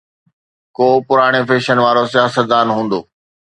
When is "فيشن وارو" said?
1.49-2.03